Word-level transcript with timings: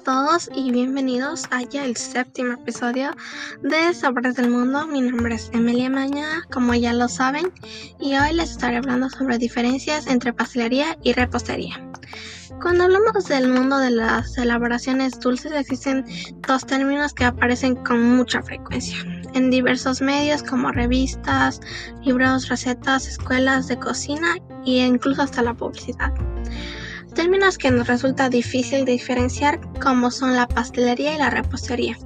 a 0.00 0.02
todos 0.02 0.48
y 0.54 0.70
bienvenidos 0.70 1.44
a 1.50 1.62
ya 1.62 1.84
el 1.84 1.94
séptimo 1.96 2.54
episodio 2.54 3.10
de 3.62 3.92
Sabores 3.92 4.36
del 4.36 4.48
Mundo. 4.48 4.86
Mi 4.86 5.02
nombre 5.02 5.34
es 5.34 5.50
Emilia 5.52 5.90
Maña, 5.90 6.42
como 6.50 6.74
ya 6.74 6.94
lo 6.94 7.08
saben, 7.08 7.52
y 7.98 8.16
hoy 8.16 8.32
les 8.32 8.52
estaré 8.52 8.78
hablando 8.78 9.10
sobre 9.10 9.36
diferencias 9.36 10.06
entre 10.06 10.32
pastelería 10.32 10.96
y 11.02 11.12
repostería. 11.12 11.84
Cuando 12.62 12.84
hablamos 12.84 13.26
del 13.26 13.48
mundo 13.48 13.78
de 13.78 13.90
las 13.90 14.38
elaboraciones 14.38 15.20
dulces 15.20 15.52
existen 15.52 16.06
dos 16.46 16.64
términos 16.66 17.12
que 17.12 17.24
aparecen 17.24 17.76
con 17.76 18.02
mucha 18.16 18.42
frecuencia 18.42 18.96
en 19.34 19.50
diversos 19.50 20.00
medios 20.00 20.42
como 20.42 20.72
revistas, 20.72 21.60
libros, 22.02 22.48
recetas, 22.48 23.06
escuelas 23.06 23.68
de 23.68 23.78
cocina 23.78 24.36
e 24.64 24.86
incluso 24.86 25.22
hasta 25.22 25.42
la 25.42 25.54
publicidad. 25.54 26.12
Términos 27.20 27.58
que 27.58 27.70
nos 27.70 27.86
resulta 27.86 28.30
difícil 28.30 28.86
diferenciar 28.86 29.60
como 29.78 30.10
son 30.10 30.34
la 30.34 30.48
pastelería 30.48 31.14
y 31.14 31.18
la 31.18 31.28
repostería. 31.28 31.98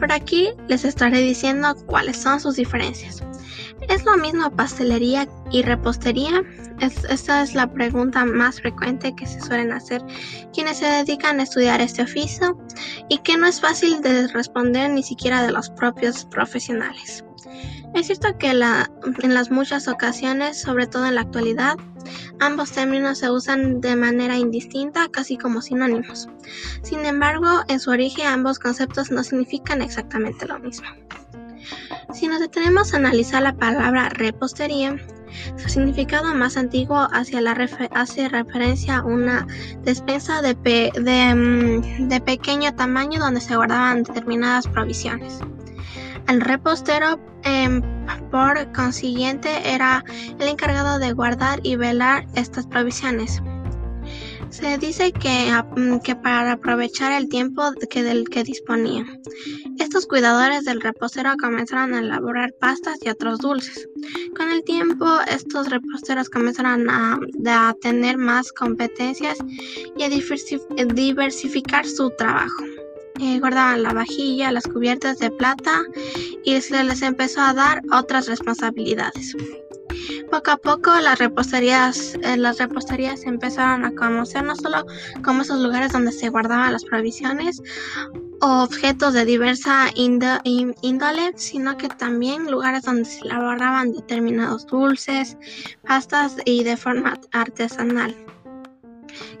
Por 0.00 0.10
aquí 0.10 0.48
les 0.66 0.84
estaré 0.84 1.20
diciendo 1.20 1.76
cuáles 1.86 2.16
son 2.16 2.40
sus 2.40 2.56
diferencias. 2.56 3.22
¿Es 3.88 4.04
lo 4.04 4.16
mismo 4.16 4.50
pastelería 4.50 5.28
y 5.52 5.62
repostería? 5.62 6.42
esta 6.80 7.42
es 7.42 7.54
la 7.54 7.72
pregunta 7.72 8.24
más 8.24 8.60
frecuente 8.60 9.14
que 9.14 9.26
se 9.26 9.40
suelen 9.40 9.70
hacer 9.70 10.02
quienes 10.52 10.78
se 10.78 10.86
dedican 10.86 11.38
a 11.38 11.44
estudiar 11.44 11.80
este 11.80 12.02
oficio 12.02 12.58
y 13.08 13.18
que 13.18 13.36
no 13.36 13.46
es 13.46 13.60
fácil 13.60 14.02
de 14.02 14.26
responder 14.26 14.90
ni 14.90 15.04
siquiera 15.04 15.44
de 15.44 15.52
los 15.52 15.70
propios 15.70 16.24
profesionales. 16.24 17.24
Es 17.94 18.06
cierto 18.06 18.36
que 18.38 18.50
en 18.50 19.34
las 19.34 19.50
muchas 19.50 19.88
ocasiones, 19.88 20.60
sobre 20.60 20.86
todo 20.86 21.06
en 21.06 21.14
la 21.14 21.22
actualidad, 21.22 21.76
ambos 22.40 22.72
términos 22.72 23.18
se 23.18 23.30
usan 23.30 23.80
de 23.80 23.96
manera 23.96 24.36
indistinta, 24.36 25.08
casi 25.08 25.38
como 25.38 25.62
sinónimos. 25.62 26.28
Sin 26.82 27.04
embargo, 27.06 27.62
en 27.68 27.80
su 27.80 27.90
origen 27.90 28.26
ambos 28.26 28.58
conceptos 28.58 29.10
no 29.10 29.24
significan 29.24 29.82
exactamente 29.82 30.46
lo 30.46 30.58
mismo. 30.58 30.88
Si 32.12 32.28
nos 32.28 32.40
detenemos 32.40 32.92
a 32.92 32.98
analizar 32.98 33.42
la 33.42 33.56
palabra 33.56 34.08
repostería, 34.10 34.96
su 35.56 35.68
significado 35.68 36.34
más 36.34 36.56
antiguo 36.56 37.08
hace 37.12 38.28
referencia 38.28 38.98
a 38.98 39.04
una 39.04 39.46
despensa 39.82 40.40
de, 40.42 40.54
mm, 40.54 42.08
de 42.08 42.20
pequeño 42.20 42.74
tamaño 42.74 43.18
donde 43.20 43.40
se 43.40 43.56
guardaban 43.56 44.02
determinadas 44.02 44.66
provisiones. 44.68 45.40
El 46.28 46.40
repostero, 46.40 47.20
em, 47.44 47.82
por 48.30 48.72
consiguiente, 48.72 49.48
era 49.64 50.04
el 50.40 50.48
encargado 50.48 50.98
de 50.98 51.12
guardar 51.12 51.60
y 51.62 51.76
velar 51.76 52.26
estas 52.34 52.66
provisiones. 52.66 53.40
Se 54.50 54.78
dice 54.78 55.12
que, 55.12 55.52
mm, 55.76 55.98
que, 56.00 56.16
para 56.16 56.52
aprovechar 56.52 57.12
el 57.12 57.28
tiempo 57.28 57.62
que 57.90 58.02
del 58.02 58.28
que 58.28 58.42
disponían. 58.42 59.20
Estos 59.78 60.06
cuidadores 60.06 60.64
del 60.64 60.80
repostero 60.80 61.34
comenzaron 61.38 61.94
a 61.94 61.98
elaborar 62.00 62.54
pastas 62.60 62.98
y 63.02 63.08
otros 63.08 63.38
dulces. 63.38 63.88
Con 64.36 64.50
el 64.50 64.64
tiempo, 64.64 65.06
estos 65.28 65.68
reposteros 65.68 66.30
comenzaron 66.30 66.88
a, 66.88 67.18
a 67.48 67.74
tener 67.82 68.18
más 68.18 68.52
competencias 68.52 69.38
y 69.96 70.02
a 70.02 70.08
diversificar 70.08 71.86
su 71.86 72.10
trabajo. 72.10 72.64
Eh, 73.20 73.40
guardaban 73.40 73.82
la 73.82 73.92
vajilla, 73.92 74.52
las 74.52 74.64
cubiertas 74.64 75.18
de 75.18 75.30
plata 75.30 75.82
y 76.44 76.60
se 76.60 76.84
les 76.84 77.02
empezó 77.02 77.40
a 77.40 77.54
dar 77.54 77.82
otras 77.90 78.28
responsabilidades. 78.28 79.34
Poco 80.30 80.50
a 80.50 80.56
poco 80.56 80.94
las 81.00 81.18
reposterías, 81.18 82.14
eh, 82.22 82.36
las 82.36 82.58
reposterías 82.58 83.24
empezaron 83.24 83.84
a 83.84 83.94
conocer 83.94 84.42
no 84.42 84.54
solo 84.54 84.84
como 85.24 85.42
esos 85.42 85.60
lugares 85.60 85.92
donde 85.92 86.12
se 86.12 86.28
guardaban 86.28 86.72
las 86.72 86.84
provisiones 86.84 87.62
o 88.40 88.64
objetos 88.64 89.14
de 89.14 89.24
diversa 89.24 89.86
índole, 89.94 91.32
sino 91.36 91.76
que 91.78 91.88
también 91.88 92.50
lugares 92.50 92.82
donde 92.82 93.06
se 93.06 93.20
elaboraban 93.20 93.92
determinados 93.92 94.66
dulces, 94.66 95.38
pastas 95.86 96.36
y 96.44 96.64
de 96.64 96.76
forma 96.76 97.18
artesanal 97.32 98.14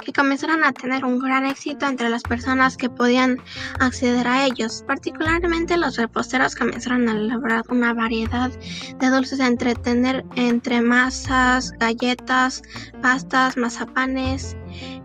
que 0.04 0.12
comenzaron 0.12 0.64
a 0.64 0.72
tener 0.72 1.04
un 1.04 1.18
gran 1.18 1.46
éxito 1.46 1.86
entre 1.86 2.08
las 2.08 2.22
personas 2.22 2.76
que 2.76 2.88
podían 2.88 3.38
acceder 3.80 4.26
a 4.26 4.46
ellos. 4.46 4.84
Particularmente 4.86 5.76
los 5.76 5.96
reposteros 5.96 6.54
comenzaron 6.54 7.08
a 7.08 7.12
elaborar 7.12 7.64
una 7.68 7.92
variedad 7.94 8.50
de 8.98 9.08
dulces 9.08 9.40
entre 9.40 9.74
tener 9.74 10.24
entre 10.36 10.80
masas, 10.80 11.72
galletas, 11.78 12.62
pastas, 13.02 13.56
mazapanes, 13.56 14.56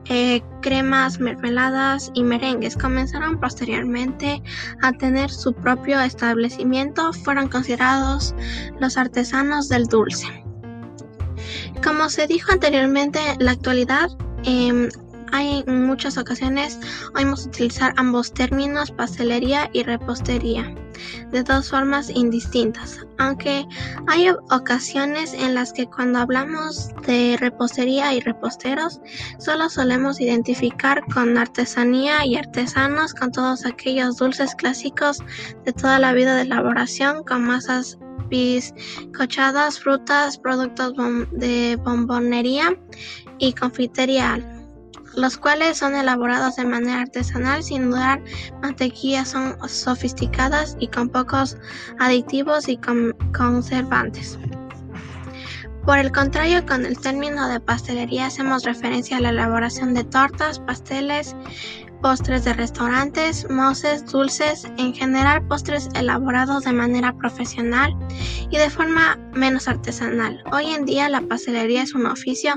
eh, 0.06 0.42
cremas, 0.62 1.20
mermeladas 1.20 2.12
y 2.14 2.24
merengues. 2.24 2.76
Comenzaron 2.76 3.40
posteriormente 3.40 4.42
a 4.82 4.92
tener 4.92 5.30
su 5.30 5.53
propio 5.53 6.00
establecimiento. 6.02 7.14
Fueron 7.14 7.48
considerados 7.48 8.36
los 8.80 8.98
artesanos 8.98 9.70
del 9.70 9.86
dulce. 9.86 10.28
Como 11.84 12.09
se 12.09 12.28
dijo 12.28 12.52
anteriormente, 12.52 13.20
la 13.40 13.52
actualidad 13.52 14.09
Em, 14.44 14.90
hay 15.31 15.63
en 15.66 15.85
muchas 15.85 16.18
ocasiones 16.18 16.79
oímos 17.16 17.46
utilizar 17.46 17.94
ambos 17.97 18.34
términos, 18.34 18.91
pastelería 18.91 19.69
y 19.74 19.84
repostería, 19.84 20.75
de 21.31 21.44
dos 21.44 21.69
formas 21.69 22.09
indistintas, 22.09 23.00
aunque 23.18 23.66
hay 24.07 24.29
ocasiones 24.50 25.34
en 25.34 25.56
las 25.56 25.72
que 25.72 25.88
cuando 25.88 26.19
hablamos 26.19 26.90
de 27.07 27.38
repostería 27.40 28.13
y 28.13 28.19
reposteros, 28.19 29.00
solo 29.40 29.69
solemos 29.69 30.19
identificar 30.19 31.02
con 31.13 31.38
artesanía 31.38 32.25
y 32.25 32.35
artesanos 32.35 33.13
con 33.13 33.31
todos 33.31 33.66
aquellos 33.66 34.18
dulces 34.18 34.53
clásicos 34.56 35.19
de 35.66 35.72
toda 35.72 35.97
la 36.00 36.13
vida 36.13 36.35
de 36.35 36.41
elaboración 36.41 37.23
con 37.23 37.44
masas 37.46 37.97
bizcochadas, 38.31 39.80
frutas, 39.80 40.40
productos 40.40 40.94
de 41.31 41.78
bombonería 41.84 42.75
y 43.38 43.53
confitería, 43.53 44.40
los 45.16 45.38
cuales 45.38 45.78
son 45.78 45.96
elaborados 45.96 46.56
de 46.56 46.66
manera 46.66 47.02
artesanal, 47.02 47.62
sin 47.62 47.91
dudar 47.91 48.24
mantequillas 48.62 49.30
son 49.30 49.56
sofisticadas 49.70 50.78
y 50.80 50.88
con 50.88 51.09
pocos 51.09 51.58
aditivos 52.00 52.68
y 52.70 52.80
conservantes. 53.38 54.40
Por 55.86 55.97
el 55.97 56.12
contrario, 56.12 56.64
con 56.66 56.86
el 56.86 57.00
término 57.00 57.47
de 57.47 57.59
pastelería 57.59 58.28
hacemos 58.28 58.64
referencia 58.64 59.18
a 59.18 59.19
la 59.19 59.30
elaboración 59.30 59.96
de 59.96 60.03
tortas, 60.03 60.59
pasteles, 60.59 61.36
postres 62.02 62.44
de 62.44 62.53
restaurantes, 62.53 63.50
moces, 63.50 64.06
dulces, 64.06 64.66
en 64.78 64.94
general 64.94 65.46
postres 65.47 65.90
elaborados 65.96 66.64
de 66.64 66.74
manera 66.74 67.16
profesional 67.18 67.96
y 68.50 68.58
de 68.58 68.70
forma 68.70 69.18
menos 69.34 69.68
artesanal. 69.68 70.44
Hoy 70.52 70.68
en 70.68 70.86
día 70.86 71.09
la 71.09 71.22
pastelería 71.22 71.84
es 71.84 71.94
un 71.94 72.06
oficio 72.06 72.53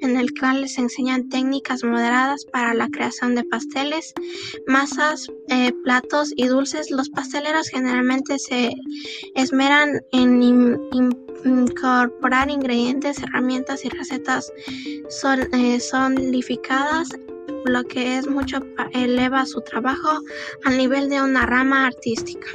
en 0.00 0.16
el 0.16 0.32
cual 0.38 0.68
se 0.68 0.80
enseñan 0.80 1.28
técnicas 1.28 1.82
moderadas 1.84 2.44
para 2.52 2.74
la 2.74 2.88
creación 2.88 3.34
de 3.34 3.44
pasteles, 3.44 4.14
masas, 4.66 5.28
eh, 5.48 5.72
platos 5.84 6.32
y 6.36 6.46
dulces. 6.46 6.90
Los 6.90 7.08
pasteleros 7.08 7.68
generalmente 7.68 8.38
se 8.38 8.72
esmeran 9.34 10.00
en 10.12 10.38
incorporar 11.44 12.50
ingredientes, 12.50 13.22
herramientas 13.22 13.84
y 13.84 13.88
recetas 13.88 14.52
sol, 15.08 15.48
eh, 15.52 15.80
solidificadas, 15.80 17.08
lo 17.64 17.84
que 17.84 18.18
es 18.18 18.26
mucho 18.26 18.58
eleva 18.92 19.44
su 19.46 19.60
trabajo 19.60 20.20
al 20.64 20.78
nivel 20.78 21.08
de 21.08 21.22
una 21.22 21.46
rama 21.46 21.86
artística. 21.86 22.48